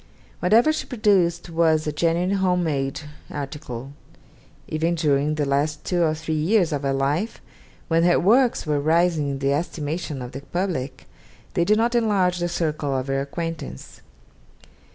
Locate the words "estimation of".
9.53-10.31